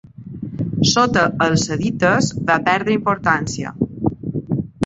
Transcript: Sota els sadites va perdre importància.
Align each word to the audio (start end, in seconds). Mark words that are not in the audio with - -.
Sota 0.91 1.25
els 1.47 1.67
sadites 1.69 2.31
va 2.49 2.57
perdre 2.71 2.97
importància. 2.99 3.75